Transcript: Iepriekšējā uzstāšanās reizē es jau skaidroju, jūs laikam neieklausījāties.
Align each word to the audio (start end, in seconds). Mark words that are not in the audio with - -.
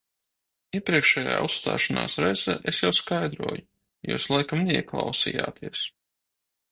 Iepriekšējā 0.77 1.33
uzstāšanās 1.47 2.15
reizē 2.23 2.55
es 2.71 2.79
jau 2.85 2.91
skaidroju, 3.01 3.61
jūs 4.13 4.25
laikam 4.37 4.65
neieklausījāties. 4.71 5.85